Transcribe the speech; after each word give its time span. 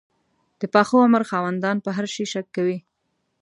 د 0.59 0.61
پاخه 0.73 0.95
عمر 1.05 1.23
خاوندان 1.31 1.77
په 1.85 1.89
هر 1.97 2.05
شي 2.13 2.25
شک 2.33 2.47
کوي. 2.55 2.77